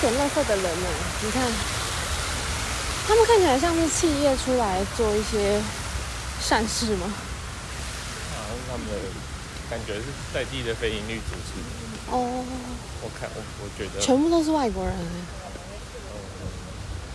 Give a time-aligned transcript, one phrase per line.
[0.00, 0.88] 捡垃圾的人呢？
[1.22, 1.42] 你看，
[3.06, 5.60] 他们看起来像是企业出来做一些
[6.40, 7.12] 善事吗？
[8.34, 8.94] 好像他们的
[9.68, 11.60] 感觉是在地的非营利组织。
[12.10, 12.42] 哦，
[13.02, 14.94] 我看我我觉得全部都是外国人。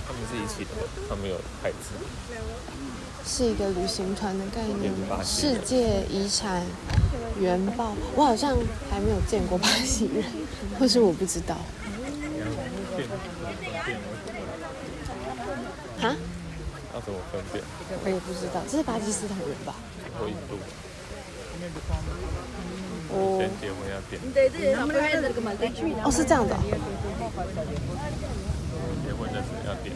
[0.07, 0.69] 他们是一起的，
[1.09, 1.89] 他们有牌子。
[3.27, 4.93] 是一个旅行团的概念。
[5.25, 6.63] 世界遗产
[7.39, 8.55] 原爆，我好像
[8.91, 10.23] 还没有见过巴西人，
[10.79, 11.57] 或是我不知道。
[16.01, 16.15] 啊？
[16.93, 17.61] 要怎么分辨？
[18.03, 19.75] 我也不知道，这是巴基斯坦人吧？
[20.17, 20.57] 或印度？
[23.11, 23.37] 哦。
[23.37, 24.21] 先结婚要点。
[26.05, 26.55] 哦，是这样的。
[29.05, 29.93] 结婚的时候要点。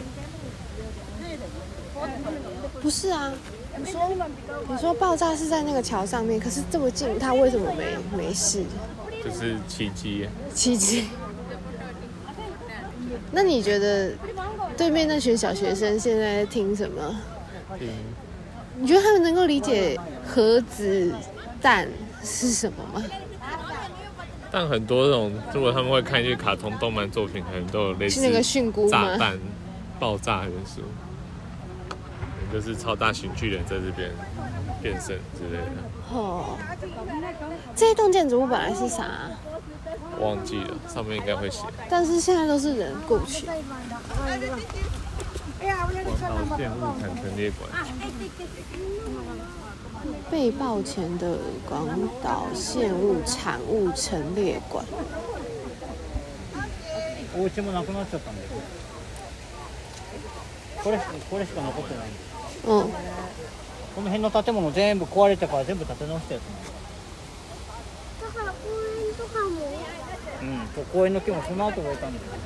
[2.82, 3.32] 不是啊，
[3.76, 4.10] 你说
[4.68, 8.62] 你说爆炸是在那个桥上面，可是这么近，他为什么没没事？
[9.24, 10.28] 就是奇迹。
[10.54, 11.08] 奇迹。
[13.32, 14.12] 那你觉得
[14.76, 17.16] 对面那群小学生现在听什么？
[17.78, 17.88] 听。
[18.76, 21.12] 你觉得他们能够理解核子
[21.60, 21.88] 弹
[22.22, 23.04] 是什么吗？
[24.50, 29.38] 但很多这种，如果他们会看一些卡通动漫作品，可能都有类似那个蕈菇炸弹
[29.98, 30.80] 爆炸元素。
[32.52, 34.10] 就是超大型巨人在这边
[34.82, 35.70] 变身之类的。
[36.12, 36.58] 哦，
[37.76, 39.30] 这一栋建筑物本来是啥啊？
[40.19, 41.63] 忘记了，上面应该会写。
[41.89, 43.45] 但是现在都是人过去。
[43.45, 43.55] 广
[46.21, 47.69] 岛现物产陈列馆。
[50.29, 51.87] 被爆前的广
[52.21, 54.85] 岛现物产物陈列馆。
[62.67, 62.89] 嗯，
[63.95, 66.43] この辺の建物全部壊れたから全部建て直したやつ。
[70.74, 72.40] と公園の木もその後植えたんだよ全。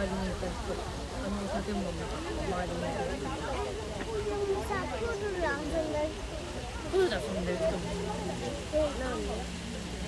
[0.00, 0.06] い、
[1.22, 3.44] あの建物の周りいた。
[6.90, 7.52] プール遊んで？
[7.52, 7.94] る人もい
[9.54, 9.59] る。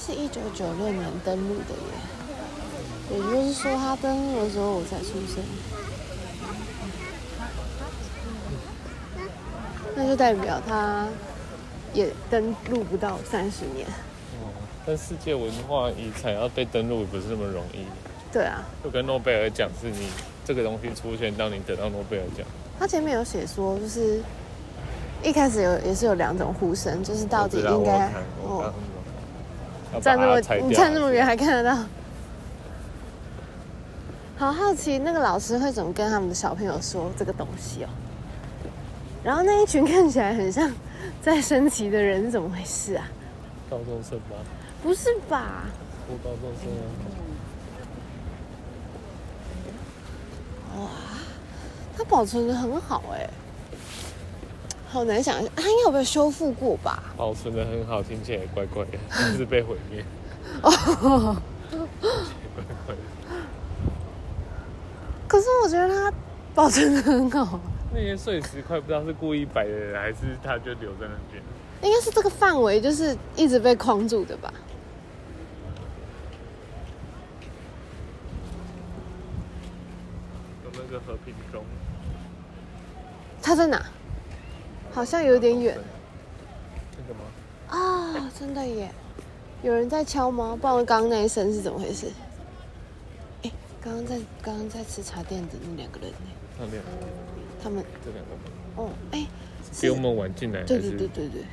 [0.00, 1.74] 是一九九六年登陆的
[3.10, 5.44] 耶，也就是说，他登陆的时候我才出生，
[9.94, 11.06] 那就代表他
[11.92, 13.86] 也登陆不到三十年。
[14.86, 17.84] 但世界文化遗产要被登录也不是那么容易。
[18.32, 20.08] 对啊，就跟诺贝尔奖是你
[20.44, 22.46] 这个东西出现，当你得到诺贝尔奖。
[22.78, 24.22] 他前面有写说，就是
[25.22, 28.10] 一开始有也是有两种呼声，就是到底应该
[28.42, 28.72] 哦，
[30.00, 31.76] 站那么你站那么远还看得到，
[34.38, 37.88] 好好奇那个老师会怎么跟他们的小朋友说这个东西哦。
[39.22, 40.72] 然后那一群看起来很像
[41.20, 43.06] 在升旗的人是怎么回事啊？
[43.68, 44.36] 高中生吗？
[44.82, 45.64] 不是吧？
[46.08, 46.70] 我高中生
[50.78, 50.80] 啊！
[50.80, 50.88] 哇，
[51.96, 53.28] 它保存的很好哎，
[54.90, 57.00] 好难想象，它应该有没有修复过吧？
[57.16, 60.04] 保存的很好，听起来也怪怪的，是不是被毁灭？
[60.62, 61.36] 哦。
[65.28, 66.12] 可是我觉得它
[66.54, 67.60] 保存的很好。
[67.94, 71.40] 那些碎石块不知道是故意摆的，还是它就留在那边？
[71.82, 74.52] 应该是这个范围就是一直被框住的吧。
[80.64, 81.64] 有那个和平钟，
[83.40, 83.80] 它在哪？
[85.00, 85.78] 好像有点远。
[86.94, 87.20] 真的吗？
[87.68, 88.92] 啊，真的耶！
[89.62, 90.54] 有人在敲吗？
[90.60, 92.12] 不然刚刚那一声是怎么回事？
[93.42, 93.50] 哎，
[93.80, 96.16] 刚刚在刚刚在吃茶店的那两个人呢？
[96.58, 96.82] 他们，
[97.62, 98.30] 他们这两个。
[98.76, 99.26] 哦，哎，
[99.80, 100.64] 比我们晚进来。
[100.64, 101.44] 对对对对对。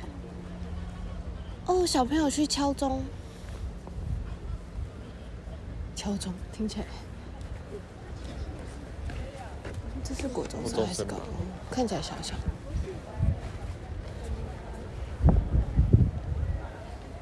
[1.64, 3.02] 哦，小朋友去敲钟，
[5.96, 6.86] 敲钟听起来，
[10.04, 11.26] 这是国中生还是高中？
[11.70, 12.34] 看起来小小。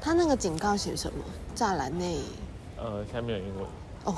[0.07, 1.21] 他那个警告写什么？
[1.53, 2.19] 栅栏内。
[2.77, 3.65] 呃，下面有英文。
[4.05, 4.15] 哦。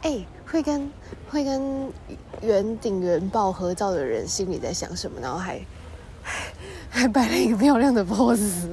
[0.00, 0.90] 哎、欸，会跟
[1.30, 1.92] 会跟
[2.40, 5.20] 圆顶原爆合照的人心里在想什么？
[5.20, 5.60] 然后还
[6.88, 8.70] 还摆了一个漂亮的 pose，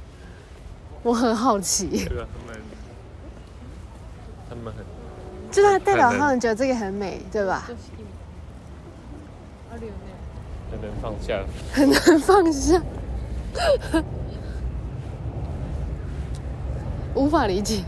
[1.04, 2.06] 我很好奇。
[2.08, 2.62] 对啊，他们
[4.48, 4.82] 他们很，
[5.50, 7.68] 就他代表他们觉得这个很美，对吧？
[10.70, 11.42] 很能放下，
[11.72, 12.82] 很难放下，
[17.14, 17.82] 无法理解。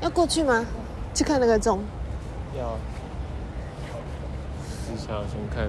[0.00, 0.64] 要过去吗？
[1.14, 1.80] 去看那个钟？
[5.12, 5.68] 至少先看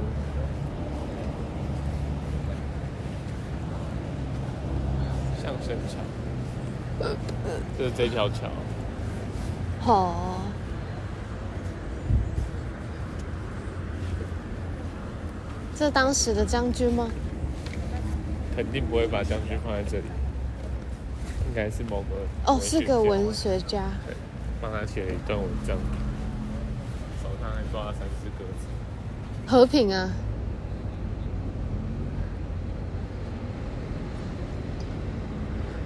[5.44, 7.10] 相声桥，
[7.78, 8.48] 就是这条桥。
[9.82, 10.40] 好。
[15.76, 17.10] 这当时的将军吗？
[18.56, 20.06] 肯定不会把将军放在这里。
[21.50, 22.16] 应该是某个
[22.46, 24.16] 哦，是个文学家，对，
[24.62, 25.76] 帮他写了一段文章，
[27.22, 28.68] 手上还抓了三四个字。
[29.46, 30.10] 和平啊！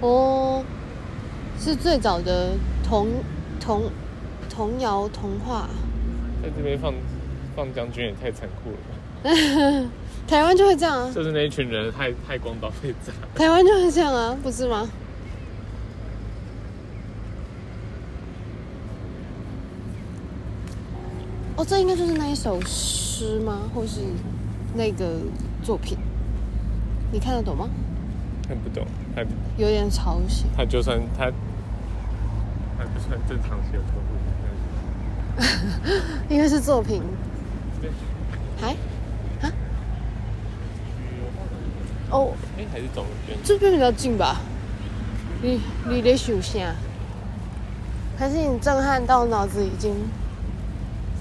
[0.00, 0.64] 哦，
[1.58, 2.52] 是最早的
[2.84, 3.08] 童
[3.60, 3.90] 童
[4.48, 5.68] 童谣童话。
[6.42, 6.94] 在这边放
[7.56, 9.90] 放将军也太残酷了吧！
[10.28, 13.12] 台湾就会这样啊，就是那一群人太太光岛被炸。
[13.34, 14.88] 台湾就会这样啊，不是吗？
[21.56, 22.60] 哦，这应该就是那一首
[23.18, 23.62] 诗吗？
[23.74, 24.00] 或是
[24.74, 25.18] 那个
[25.60, 25.98] 作品？
[27.10, 27.68] 你看得懂吗？
[28.46, 29.22] 看不懂，他
[29.56, 30.44] 有点抄袭。
[30.56, 31.24] 他就算他，
[32.78, 35.44] 他就算正常写的，
[36.28, 37.02] 应该是作品。
[37.80, 37.90] 对。
[38.60, 38.70] 还？
[39.42, 39.52] 啊？
[42.10, 42.32] 哦。
[42.56, 43.38] 哎，还是走这边？
[43.42, 44.36] 这边比较近吧？
[45.42, 46.72] 你你得数下，
[48.16, 49.92] 还是你震撼到脑子已经？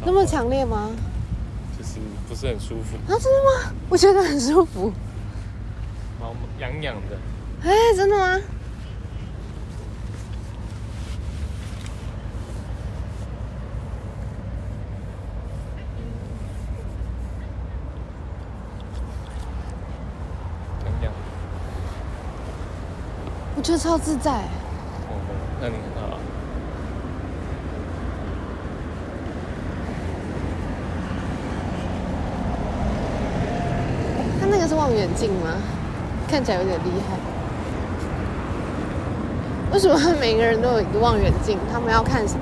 [0.06, 0.92] 那么强烈吗？
[2.30, 3.18] 就是不是很舒服啊？
[3.18, 3.74] 真的吗？
[3.90, 4.92] 我觉得很舒服，
[6.20, 7.18] 毛痒痒的。
[7.64, 8.40] 哎，真的吗？
[20.86, 21.14] 痒痒。
[23.56, 24.32] 我觉得超自在。
[24.32, 25.16] 哦，
[25.62, 26.18] 那你很好。
[34.68, 35.52] 是望远镜吗？
[36.30, 37.18] 看起来有点厉害。
[39.74, 41.60] 为什么每个人都有一个望远镜？
[41.70, 42.40] 他们要看什么？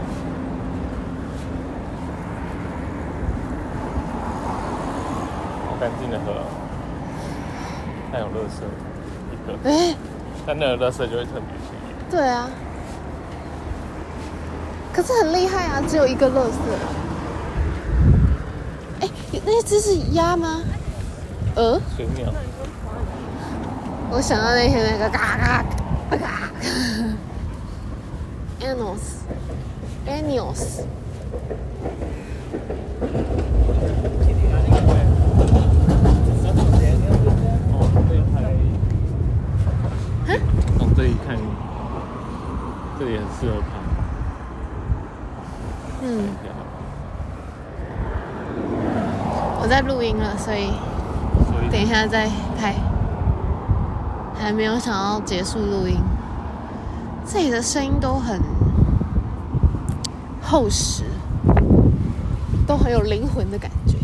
[5.67, 6.43] 好干净的河，
[8.12, 8.62] 还有垃圾
[9.31, 9.53] 一个。
[9.67, 9.96] 哎、欸，
[10.46, 11.74] 但那个垃圾就会特别清。
[12.12, 12.48] 对啊。
[14.93, 16.51] 可是很厉害啊，只有一个垃圾。
[19.01, 20.62] 哎、欸，那只是鸭吗？
[21.55, 22.33] 呃，水鸟。
[24.12, 25.63] 我想到那天那个嘎嘎
[26.09, 26.51] 嘎嘎？
[40.77, 41.38] 从这里看，
[43.00, 43.67] 这里很适合拍。
[46.01, 46.27] 嗯。
[49.62, 50.74] 我在录音了，所以。
[51.75, 52.74] 等一下再拍，
[54.34, 56.00] 还没有想要结束录音。
[57.27, 58.39] 这里的声音都很
[60.41, 61.03] 厚实，
[62.65, 63.98] 都很有灵魂的感觉。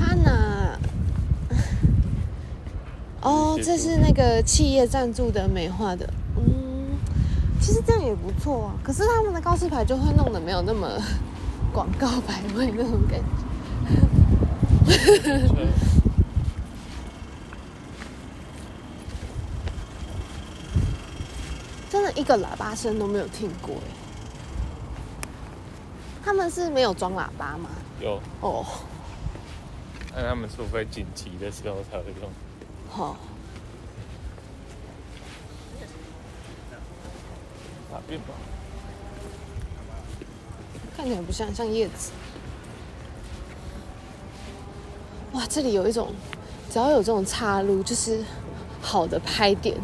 [0.00, 0.78] 哈娜，
[3.22, 6.44] 哦，这是那个企业赞助的美化的，嗯，
[7.60, 8.74] 其实这样也不错啊。
[8.84, 10.88] 可是他们的告示牌就会弄得没有那么
[11.72, 13.24] 广告牌位那种感觉。
[22.02, 23.94] 真的一个喇叭声都没有听过哎！
[26.24, 27.70] 他们是没有装喇叭吗？
[28.00, 28.66] 有哦。
[30.12, 32.28] 那他们除非紧急的时候才会用。
[32.90, 33.16] 好、哦。
[37.92, 38.34] 哪边吧？
[40.96, 42.10] 看起来不像，像叶子。
[45.34, 46.12] 哇，这里有一种，
[46.68, 48.24] 只要有这种岔路，就是
[48.80, 49.80] 好的拍点。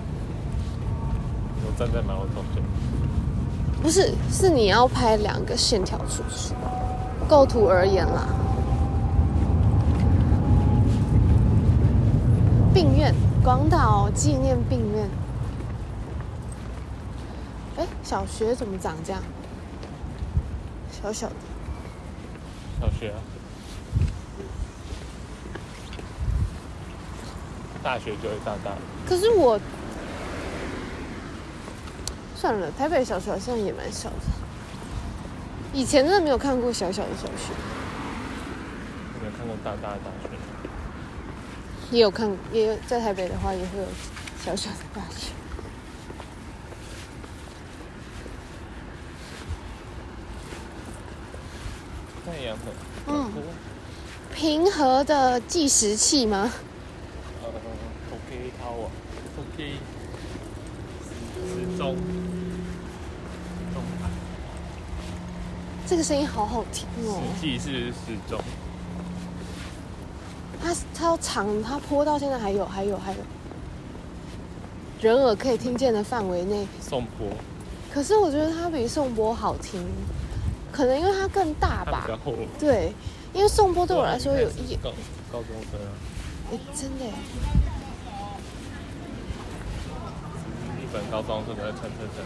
[1.78, 2.62] 我站在马路中间。
[3.80, 6.52] 不是，是你要拍两个线条出去。
[7.28, 8.26] 构图而言啦。
[12.74, 15.08] 病院，广岛纪念病院。
[17.76, 19.22] 哎，小学怎么长这样？
[20.90, 21.34] 小小的。
[22.80, 23.18] 小学啊。
[27.84, 28.72] 大学就会大大。
[29.08, 29.58] 可是我，
[32.40, 34.16] 算了，台北小学好像也蛮小的。
[35.72, 37.52] 以前真的没有看过小小的小学。
[39.20, 40.28] 没有看过大大的大学。
[41.90, 43.84] 也有看，也有在台北的话，也会有
[44.40, 45.32] 小小的大学。
[52.24, 52.72] 太阳很。
[53.08, 53.32] 嗯。
[54.32, 56.52] 平和的计时器吗？
[59.56, 59.64] 时
[65.88, 67.22] 这个声音好好听哦。
[67.40, 68.38] 实际是时钟。
[70.62, 73.18] 它它长，它坡到现在还有还有还有，
[75.00, 76.66] 人耳可以听见的范围内。
[76.78, 77.28] 颂钵。
[77.90, 79.82] 可是我觉得它比颂钵好听，
[80.70, 82.06] 可能因为它更大吧。
[82.58, 82.92] 对，
[83.32, 84.90] 因为颂钵对我来说有一高
[85.32, 85.88] 高中生啊。
[86.52, 87.06] 哎，真的。
[90.76, 92.22] 日本高中生都在穿衬衫。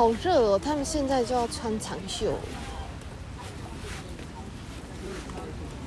[0.00, 0.58] 好热哦！
[0.58, 2.32] 他们现在就要穿长袖。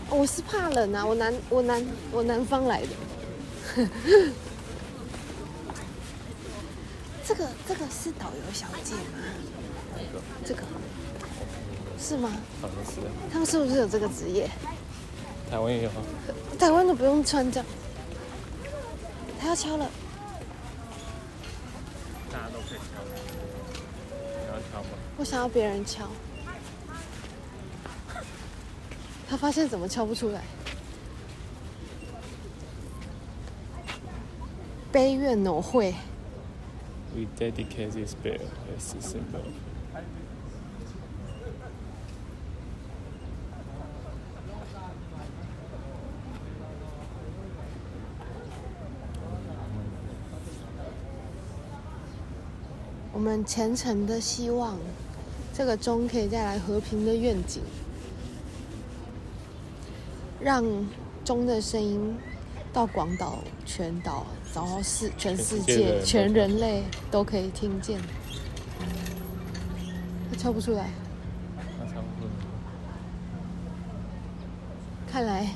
[0.08, 1.04] 我是怕冷啊！
[1.04, 2.90] 我南我南我南方来的。
[7.26, 9.02] 这个这个是导游小姐吗？
[10.46, 10.62] 这个
[11.98, 12.30] 是吗？
[12.62, 13.02] 好像是。
[13.32, 14.48] 他们是不是有这个职业？
[15.50, 15.90] 台湾也有。
[16.60, 17.66] 台湾都不用穿这样。
[19.42, 19.90] 他要敲了。
[22.32, 23.02] 大家都可以敲。
[25.18, 26.08] 我想要别人敲。
[29.28, 30.42] 他发现怎么敲不出来？
[34.92, 35.96] 悲怨挪会。
[37.16, 38.42] We dedicate this bear
[38.78, 39.44] as a symbol.
[53.24, 54.78] 们虔诚的希望，
[55.54, 57.64] 这个钟可以带来和平的愿景。
[60.42, 60.62] 让
[61.24, 62.18] 钟的声音
[62.74, 67.98] 到广岛全岛，然后世全世界全人类都可以听见。
[70.30, 70.90] 他敲不出来。
[71.80, 72.32] 他敲不出来。
[75.10, 75.48] 看来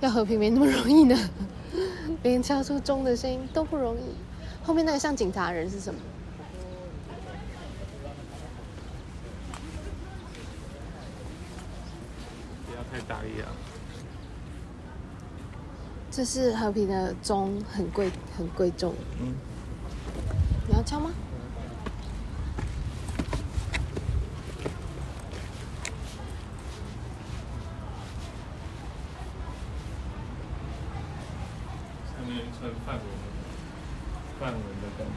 [0.00, 1.30] 要和平没那么容易呢，
[2.24, 4.14] 连敲出钟的声音都不容易。
[4.66, 6.00] 后面那个像警察的人是什么？
[12.66, 13.52] 不要太大力啊！
[16.16, 18.94] 这是和平的钟，很贵，很贵重。
[19.20, 19.34] 嗯，
[20.68, 21.10] 你要敲吗？
[32.06, 33.04] 上面一串梵文，
[34.38, 35.12] 梵文的感觉。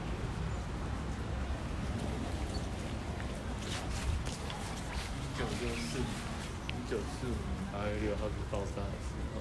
[5.22, 7.38] 一九六四，一九四五年
[7.72, 9.38] 八月六号是爆炸的时候。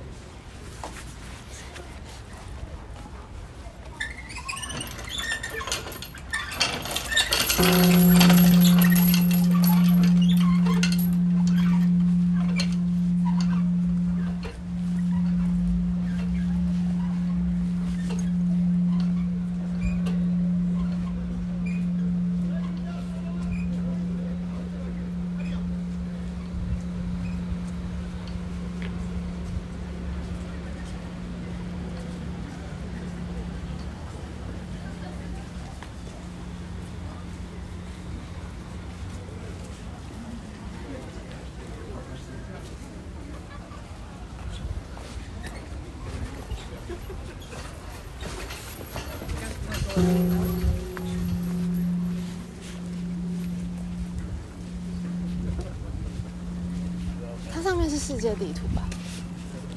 [57.54, 58.84] 它上面是世界地图吧？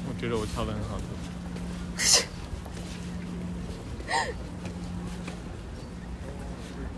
[0.07, 1.03] 我觉得我跳的很好的。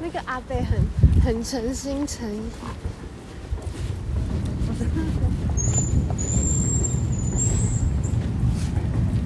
[0.01, 0.79] 那个阿贝很
[1.23, 2.39] 很诚心诚意。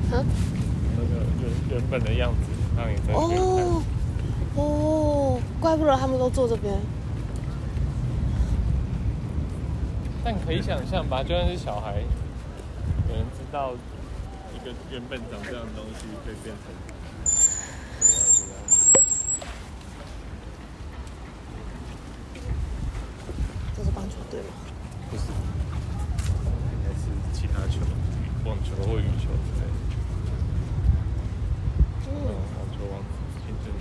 [0.10, 0.24] 那个
[1.42, 2.38] 原原本的样子，
[2.78, 3.18] 让你在哦。
[3.20, 3.77] Oh.
[5.68, 6.74] 怪不得他们都坐这边。
[10.24, 12.00] 但可以想象吧，就算是小孩，
[13.10, 13.74] 有人知道
[14.56, 16.72] 一个原本长这样的东西会变成
[18.00, 18.56] 这样子啊。
[23.76, 24.48] 这是棒球队吗？
[25.12, 25.24] 不是，
[26.72, 27.82] 应该是其他球，
[28.46, 29.76] 网球或羽球之类的。
[32.08, 32.10] 嗯，
[32.56, 33.06] 网球王子
[33.46, 33.76] 青春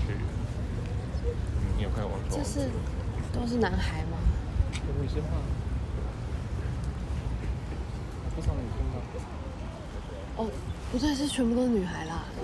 [1.96, 2.04] 学园。
[2.04, 2.36] 嗯，你有看网球王子？
[2.36, 2.68] 这是
[3.32, 4.18] 都是男孩吗？
[4.86, 5.28] 有女生吗？
[8.34, 9.00] 不少女生吗？
[10.36, 10.50] 哦，
[10.92, 12.24] 不对，是全部都是女孩啦。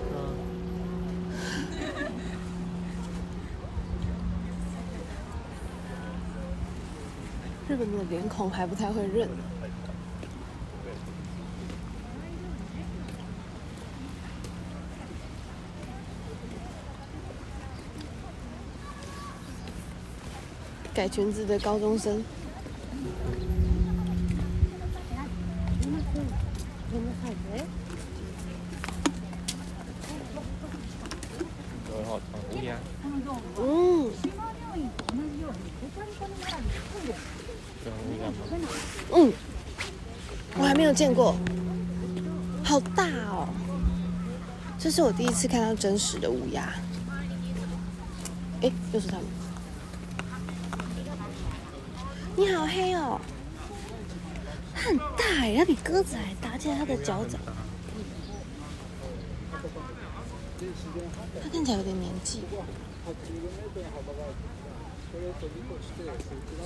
[7.68, 9.28] 日本的脸孔还不太会认。
[20.94, 22.22] 改裙子的高中生。
[33.58, 34.10] 嗯，
[39.12, 39.32] 嗯，
[40.58, 41.34] 我还没有见过，
[42.62, 43.48] 好大哦！
[44.78, 46.72] 这是我第一次看到真实的乌鸦。
[48.60, 49.41] 哎，又是他们。
[52.34, 53.20] 你好黑哦，
[54.74, 57.38] 它很大哎，它比鸽子还大，而且它的脚掌，
[61.42, 62.40] 它看起来有点年纪。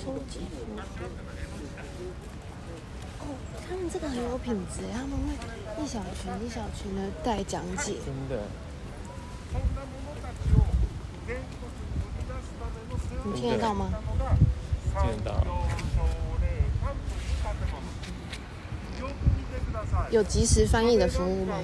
[0.01, 0.39] 收集
[3.19, 3.25] 哦，
[3.69, 7.97] 他们这个很有品质，他们会一小群一小群的带讲解。
[8.05, 8.43] 真的？
[13.25, 13.91] 你听得到吗？
[20.11, 21.59] 有即时翻译的服务吗？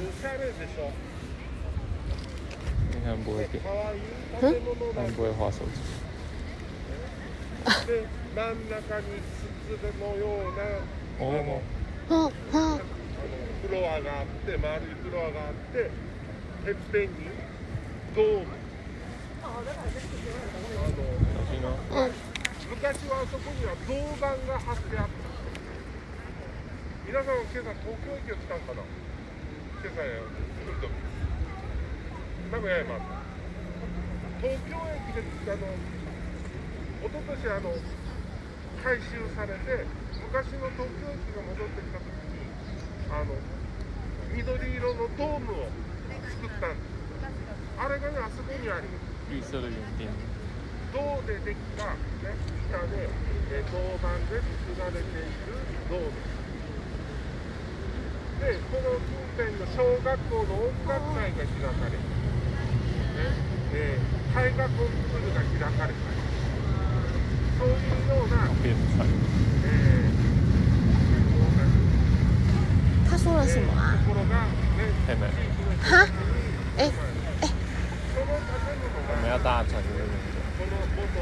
[2.90, 3.62] 你看不会点，
[4.42, 4.54] 嗯？
[4.94, 5.80] 他们不会划手机。
[11.18, 11.60] 哦。
[12.08, 12.80] 哦哦。
[21.94, 22.31] 嗯。
[22.72, 25.20] 昔はあそこには銅板が張ってあった
[27.04, 30.24] 皆さん今朝东京駅を使うかな今朝来る。
[30.80, 30.88] 时
[32.48, 33.12] 名古屋へ回った
[34.40, 35.68] 东京駅であの
[37.04, 37.76] 一昨年あの
[38.80, 39.84] 改修されて
[40.32, 42.48] 昔の东京駅が戻ってきた时に
[43.12, 43.36] あの。
[44.32, 45.68] 绿色のドームを
[46.24, 46.88] 作ったんです
[47.76, 50.31] あれがねあそこにあります
[50.92, 52.36] 绿色的圆点铜でできた、ね、
[52.68, 53.08] 板で、
[53.50, 55.56] え铜板で作られている
[55.88, 56.12] ドーム
[58.40, 61.98] でこの近辺の小学校の音楽会が开かれ、ね
[63.72, 65.96] えー、絵画コンクールが开かれたり
[67.58, 67.72] そういう
[68.08, 68.34] ような。
[68.64, 68.74] え
[73.08, 73.96] 他说了什么啊？
[74.04, 74.34] ところが、
[74.76, 75.32] ね、太难了。
[75.82, 76.08] 哈？
[76.76, 76.90] 哎哎，
[78.12, 78.34] その建
[78.80, 80.02] 物我们が要搭船的那个。
[80.02, 80.11] この元の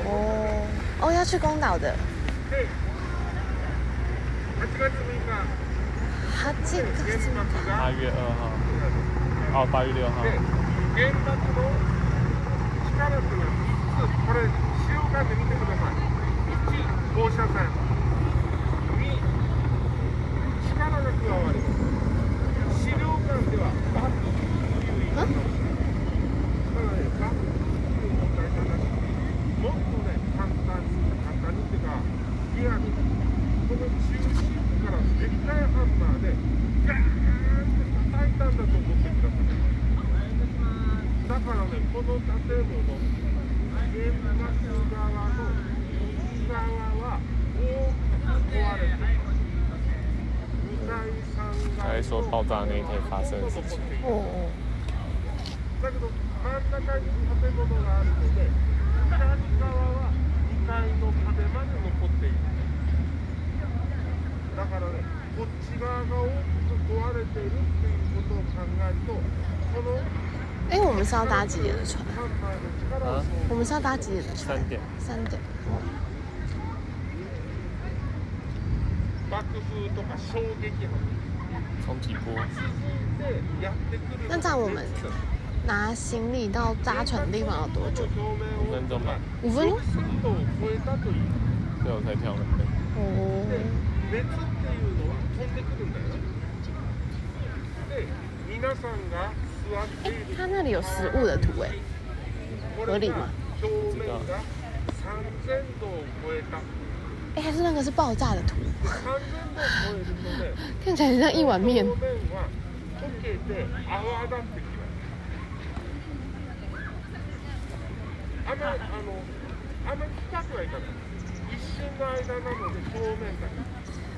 [0.05, 0.67] 哦
[1.01, 1.95] 哦，要去宫岛的。
[2.51, 2.65] で
[4.59, 4.89] 8月6
[5.25, 5.29] 日
[6.37, 8.41] 他这个原是爆が八月二号。
[9.53, 10.23] 哦，八月六号。
[10.23, 10.29] で
[29.70, 31.98] っとね简単に简単にっていうか
[32.56, 34.42] リアにこの中心
[34.82, 36.34] からでっかいハンマーで
[36.86, 39.70] ガーンって叩いたんだと思ってください
[41.30, 42.98] だからね、この建物の、
[43.94, 44.82] 原爆侧の
[45.94, 47.22] 右侧は
[47.54, 49.38] 大きく壊れてます。
[50.66, 53.78] 2阶、3阶他还说爆炸那一天发生的事情。
[54.02, 54.50] 哦哦，
[55.80, 57.06] だけど真ん中に
[57.40, 58.50] 建物があるので、
[60.70, 62.34] 2阶の壁まで残っている。
[64.56, 65.02] だからね、
[65.36, 66.30] こっち侧が大き
[66.70, 69.12] く壊れているっていうことを考えると、
[69.74, 69.98] この
[70.70, 71.98] 哎，我们是要搭几点的船？
[73.02, 74.56] 啊我们是要搭几点的船？
[74.56, 74.80] 三点。
[75.00, 75.40] 三点。
[84.28, 84.84] 那这样我们
[85.70, 88.02] 拿行李到搭船的地方要多久？
[88.58, 89.16] 五分钟吧。
[89.44, 89.68] 五分
[90.20, 90.34] 钟？
[90.60, 90.78] 所以
[91.94, 92.40] 我才跳的。
[92.98, 93.46] 哦。
[100.02, 101.70] 哎，他那里有食物的图哎，
[102.84, 103.28] 合理吗？
[107.36, 108.56] 哎，还是那个是爆炸的图，
[110.84, 111.86] 看起来很像一碗面。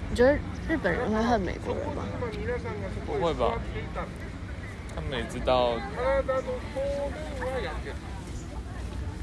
[0.08, 0.34] 你觉得
[0.68, 2.04] 日本人会恨美国人吗？
[3.06, 3.58] 不会吧，
[4.94, 5.72] 他们也知道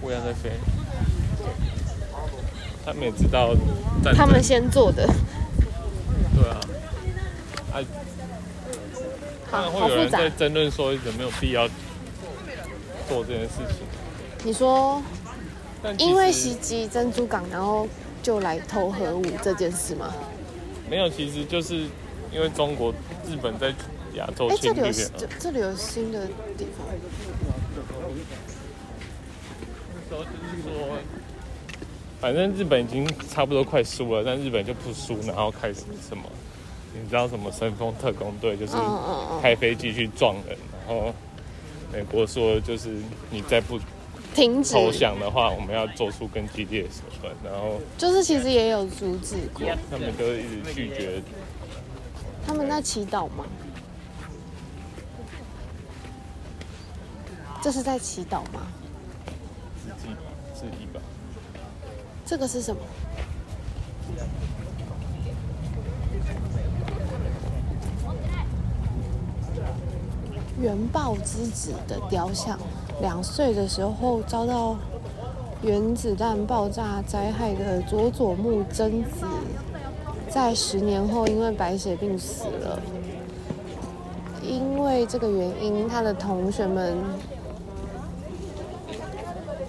[0.02, 0.52] 乌鸦在飞，
[2.86, 3.56] 他们也知道
[4.16, 5.08] 他们先做的。
[6.36, 6.60] 对啊，
[7.74, 7.86] 哎、啊，
[9.52, 11.68] 当然会有人在争论说有没有必要
[13.08, 13.88] 做这件事情。
[14.42, 15.02] 你说，
[15.98, 17.86] 因为袭击珍珠港，然后
[18.24, 20.14] 就来投核武这件事吗？
[20.90, 21.76] 没有，其实就是
[22.32, 22.92] 因为中国、
[23.28, 23.74] 日本在
[24.16, 24.86] 亚洲侵略。
[24.86, 26.26] 哎，这里有这里有新的
[26.58, 26.88] 地方。
[29.92, 30.98] 那时候就是说，
[32.22, 36.24] 反正日本已经差不多快输了，但日本就不输，然后开始什么？
[36.94, 38.56] 你知道什么神风特工队？
[38.56, 38.74] 就是
[39.42, 41.14] 开飞机去撞人，然后
[41.92, 42.90] 美国说就是
[43.30, 43.78] 你再不。
[44.34, 47.34] 停止投降的话，我们要做出更激烈的手段。
[47.44, 51.22] 然后就是其实也有阻止过，他们就一直拒绝。
[52.46, 53.46] 他们在祈祷吗？
[57.62, 58.62] 这是在祈祷吗？
[59.84, 60.16] 自己
[60.54, 61.02] 自己吧。
[62.26, 62.82] 这个是什么？
[70.62, 72.58] 原爆之子的雕像。
[73.02, 74.76] 两岁的时候遭到
[75.62, 79.26] 原子弹爆炸灾害的佐佐木真子，
[80.30, 82.80] 在十年后因为白血病死了。
[84.42, 86.98] 因为这个原因，他的同学们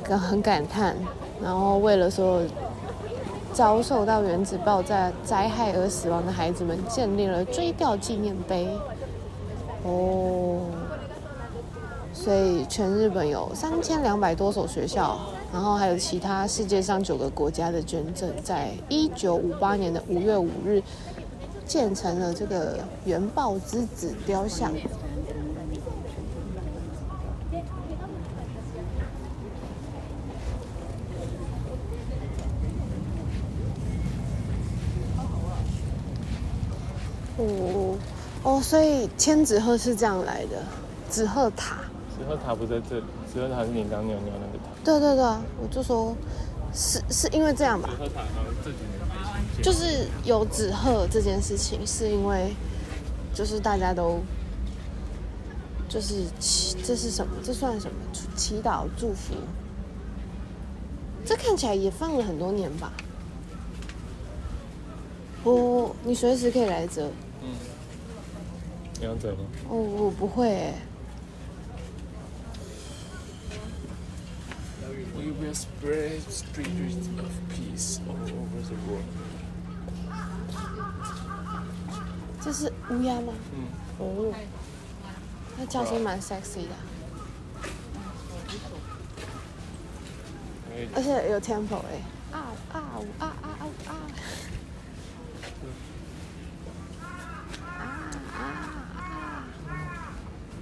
[0.09, 0.97] 很感叹，
[1.43, 2.47] 然后为了所有
[3.53, 8.69] 遭受到原子爆炸灾害而死亡的孩子们，建立了追悼纪念碑。
[9.85, 10.61] 哦。
[12.22, 15.18] 所以，全日本有三千两百多所学校，
[15.50, 20.83] 然后还有其他世界上九个国家的捐赠，在一九五八年的五月五日
[21.66, 24.70] 建成了这个原爆之子雕像。
[37.38, 37.96] 哦
[38.42, 40.62] 哦，所以千纸鹤是这样来的，
[41.11, 41.78] 纸鹤塔。
[42.20, 44.70] 纸鹤塔不在这里，纸鹤塔是你刚尿尿那个塔。
[44.85, 46.14] 对对对，我就说，
[46.74, 47.88] 是是因为这样吧？
[47.96, 49.62] 纸鹤塔好像这几年。
[49.62, 52.54] 就是有纸鹤这件事情，是因为
[53.33, 54.20] 就是大家都
[55.88, 57.33] 就是祈，这是什么？
[57.42, 57.96] 这算什么？
[58.37, 59.35] 祈祷祝福？
[61.24, 62.92] 这看起来也放了很多年吧？
[65.44, 67.09] 哦，你随时可以来折。
[67.42, 67.48] 嗯。
[68.98, 69.38] 你要折吗？
[69.70, 70.74] 哦，我不会欸。
[82.42, 83.33] 这是乌鸦吗？
[83.54, 83.66] 嗯。
[83.98, 84.33] 哦，
[85.59, 86.74] 那叫声蛮 sexy 的。
[90.94, 92.00] 而且有 tempo 哎，
[92.33, 92.40] 啊
[92.72, 93.92] 啊呜啊啊啊啊！
[97.76, 97.85] 啊啊
[99.68, 99.85] 啊！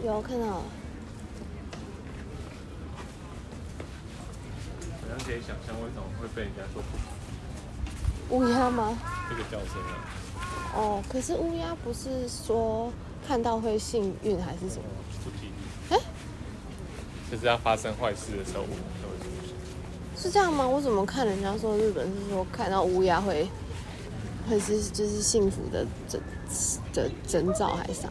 [0.04, 0.64] 有看到。
[5.24, 6.82] 可以想象为什么会被人家说
[8.30, 8.96] 乌鸦吗？
[9.28, 10.04] 这个叫声啊。
[10.74, 12.92] 哦，可是乌鸦不是说
[13.26, 14.84] 看到会幸运还是什么？
[15.24, 15.52] 不吉利。
[15.90, 15.98] 哎，
[17.30, 19.54] 就是要发生坏事的时候，乌鸦会出现。
[20.22, 20.66] 是这样吗？
[20.66, 23.48] 我怎么看人家说日本是说看到乌鸦会
[24.48, 26.20] 会是就是幸福的征
[26.92, 28.08] 的征兆还是啥？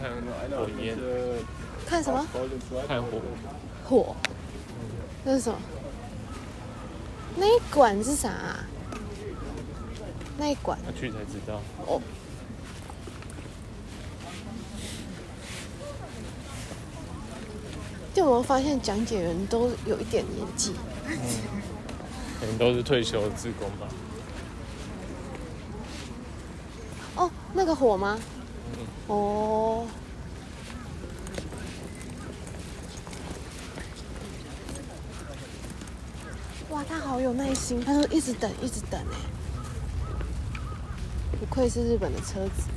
[0.00, 0.96] 火焰，
[1.86, 2.26] 看什么？
[2.88, 3.20] 看火。
[3.84, 4.16] 火。
[5.24, 5.58] 那是什么？
[7.36, 8.64] 那一管是啥啊？
[10.38, 10.78] 那一管。
[10.86, 11.60] 要去才知道。
[11.86, 12.00] 哦。
[18.12, 20.74] 就有没有发现讲解员都有一点年纪？
[21.06, 21.18] 嗯。
[22.40, 23.86] 可能都是退休的志工吧。
[27.16, 28.18] 哦那个火吗？
[29.10, 29.86] 哦。
[36.70, 39.16] 哇，他好有耐心，他说一直等，一直等哎。
[41.40, 42.68] 不愧是日本的车子。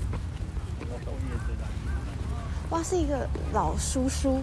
[2.71, 4.41] 哇，是一个老叔叔。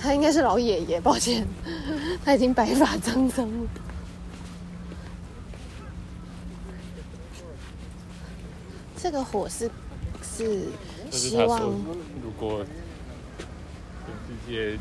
[0.00, 1.44] 他应该是老爷爷，抱歉，
[2.24, 3.68] 他已经白发苍苍了。
[9.00, 9.70] 这个火是
[10.22, 10.66] 是
[11.10, 11.60] 希望，
[12.22, 12.64] 如果
[14.04, 14.78] 全世界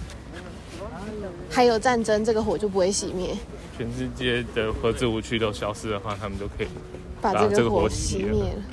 [1.49, 3.35] 还有战争，这个火就不会熄灭。
[3.77, 6.67] 全世界的核子武器都消失的话，他们就可以
[7.21, 8.63] 把这个火熄灭了。